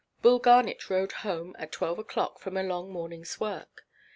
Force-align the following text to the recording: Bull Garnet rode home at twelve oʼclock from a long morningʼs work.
Bull 0.23 0.39
Garnet 0.39 0.89
rode 0.89 1.11
home 1.11 1.55
at 1.59 1.71
twelve 1.71 1.99
oʼclock 1.99 2.39
from 2.39 2.57
a 2.57 2.63
long 2.63 2.91
morningʼs 2.91 3.39
work. 3.39 3.85